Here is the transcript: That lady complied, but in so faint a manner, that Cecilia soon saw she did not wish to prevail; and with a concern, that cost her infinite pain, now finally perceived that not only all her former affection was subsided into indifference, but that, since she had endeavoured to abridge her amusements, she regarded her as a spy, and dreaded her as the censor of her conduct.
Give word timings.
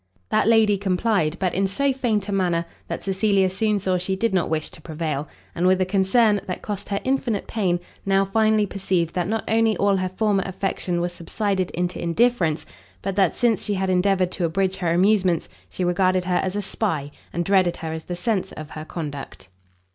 That 0.29 0.47
lady 0.47 0.77
complied, 0.79 1.37
but 1.37 1.53
in 1.53 1.67
so 1.67 1.93
faint 1.93 2.27
a 2.27 2.31
manner, 2.31 2.65
that 2.87 3.03
Cecilia 3.03 3.51
soon 3.51 3.77
saw 3.77 3.99
she 3.99 4.15
did 4.15 4.33
not 4.33 4.49
wish 4.49 4.69
to 4.71 4.81
prevail; 4.81 5.27
and 5.53 5.67
with 5.67 5.79
a 5.79 5.85
concern, 5.85 6.41
that 6.47 6.63
cost 6.63 6.89
her 6.89 6.99
infinite 7.03 7.45
pain, 7.45 7.79
now 8.03 8.25
finally 8.25 8.65
perceived 8.65 9.13
that 9.13 9.27
not 9.27 9.43
only 9.47 9.77
all 9.77 9.97
her 9.97 10.09
former 10.09 10.41
affection 10.43 11.01
was 11.01 11.13
subsided 11.13 11.69
into 11.69 12.01
indifference, 12.01 12.65
but 13.03 13.15
that, 13.15 13.35
since 13.35 13.63
she 13.63 13.75
had 13.75 13.91
endeavoured 13.91 14.31
to 14.31 14.45
abridge 14.45 14.77
her 14.77 14.91
amusements, 14.91 15.47
she 15.69 15.83
regarded 15.83 16.25
her 16.25 16.37
as 16.41 16.55
a 16.55 16.63
spy, 16.63 17.11
and 17.31 17.45
dreaded 17.45 17.75
her 17.77 17.93
as 17.93 18.05
the 18.05 18.15
censor 18.15 18.55
of 18.57 18.71
her 18.71 18.85
conduct. 18.85 19.49